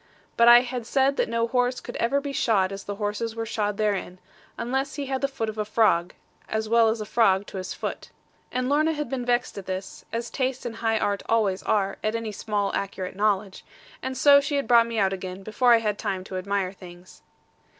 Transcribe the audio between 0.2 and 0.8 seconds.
But I